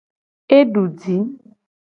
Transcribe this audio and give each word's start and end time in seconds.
E 0.57 0.59
du 0.73 0.83
ji. 0.99 1.15